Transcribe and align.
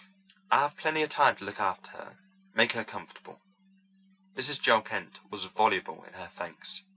I've 0.49 0.75
plenty 0.77 1.03
of 1.03 1.09
time 1.11 1.35
to 1.35 1.43
look 1.45 1.59
after 1.59 1.91
her 1.91 2.07
and 2.17 2.55
make 2.55 2.71
her 2.71 2.83
comfortable." 2.83 3.39
Mrs. 4.35 4.59
Joel 4.59 4.81
Kent 4.81 5.19
was 5.29 5.45
voluble 5.45 6.03
in 6.05 6.13
her 6.13 6.25
thanks. 6.27 6.81